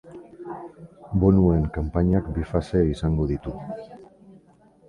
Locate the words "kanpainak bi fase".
1.77-2.83